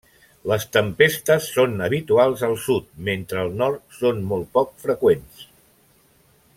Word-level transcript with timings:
Les 0.51 0.63
tempestes 0.77 1.49
són 1.57 1.75
habituals 1.87 2.41
al 2.47 2.57
sud, 2.63 2.87
mentre 3.09 3.43
al 3.43 3.53
nord 3.63 3.85
són 4.01 4.27
molt 4.33 4.51
poc 4.57 4.73
freqüents. 4.87 5.49